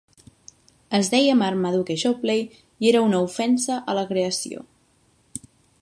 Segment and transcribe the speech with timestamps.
[0.99, 2.41] Es deia Marmaduke Jopley
[2.87, 4.69] i era una ofensa a la creació.